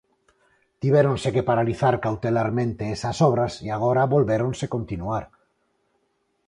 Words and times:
Tivéronse 0.81 1.29
que 1.35 1.47
paralizar 1.49 1.95
cautelarmente 2.05 2.83
esas 2.95 3.17
obras 3.29 3.53
e 3.65 3.67
agora 3.77 4.09
volvéronse 4.13 4.65
continuar. 4.75 5.23